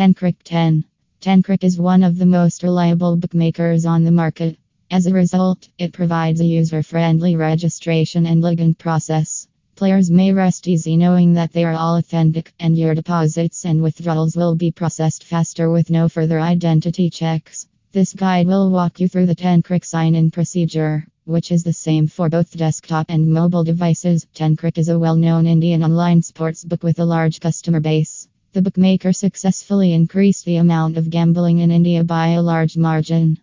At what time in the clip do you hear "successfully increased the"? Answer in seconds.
29.12-30.56